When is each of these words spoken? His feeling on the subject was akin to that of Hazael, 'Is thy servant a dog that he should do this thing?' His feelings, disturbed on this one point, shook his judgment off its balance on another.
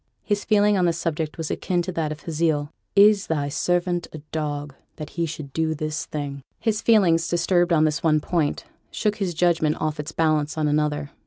His 0.23 0.43
feeling 0.43 0.75
on 0.79 0.85
the 0.85 0.93
subject 0.93 1.37
was 1.37 1.51
akin 1.51 1.83
to 1.83 1.91
that 1.91 2.11
of 2.11 2.21
Hazael, 2.23 2.71
'Is 2.95 3.27
thy 3.27 3.49
servant 3.49 4.07
a 4.11 4.17
dog 4.31 4.73
that 4.95 5.11
he 5.11 5.27
should 5.27 5.53
do 5.53 5.75
this 5.75 6.07
thing?' 6.07 6.41
His 6.59 6.81
feelings, 6.81 7.27
disturbed 7.27 7.71
on 7.71 7.83
this 7.83 8.01
one 8.01 8.19
point, 8.19 8.63
shook 8.89 9.17
his 9.17 9.35
judgment 9.35 9.77
off 9.79 9.99
its 9.99 10.11
balance 10.11 10.57
on 10.57 10.67
another. 10.67 11.11